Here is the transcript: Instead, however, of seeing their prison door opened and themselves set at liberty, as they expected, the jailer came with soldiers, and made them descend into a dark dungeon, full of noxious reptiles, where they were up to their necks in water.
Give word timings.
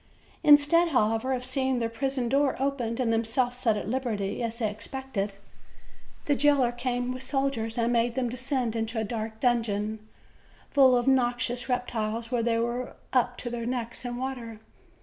Instead, 0.43 0.87
however, 0.89 1.31
of 1.31 1.45
seeing 1.45 1.77
their 1.77 1.87
prison 1.87 2.27
door 2.27 2.55
opened 2.59 2.99
and 2.99 3.13
themselves 3.13 3.59
set 3.59 3.77
at 3.77 3.87
liberty, 3.87 4.41
as 4.41 4.57
they 4.57 4.67
expected, 4.67 5.31
the 6.25 6.33
jailer 6.33 6.71
came 6.71 7.13
with 7.13 7.21
soldiers, 7.21 7.77
and 7.77 7.93
made 7.93 8.15
them 8.15 8.27
descend 8.27 8.75
into 8.75 8.97
a 8.99 9.03
dark 9.03 9.39
dungeon, 9.39 9.99
full 10.71 10.97
of 10.97 11.05
noxious 11.07 11.69
reptiles, 11.69 12.31
where 12.31 12.41
they 12.41 12.57
were 12.57 12.95
up 13.13 13.37
to 13.37 13.47
their 13.47 13.67
necks 13.67 14.03
in 14.03 14.17
water. 14.17 14.59